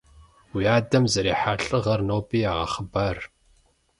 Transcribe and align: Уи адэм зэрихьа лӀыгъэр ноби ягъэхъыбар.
Уи 0.53 0.65
адэм 0.77 1.05
зэрихьа 1.13 1.53
лӀыгъэр 1.63 2.01
ноби 2.07 2.39
ягъэхъыбар. 2.51 3.17